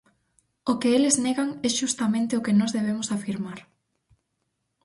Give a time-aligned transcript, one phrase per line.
[0.71, 3.59] O que eles negan é xustamente o que nós debemos afirmar.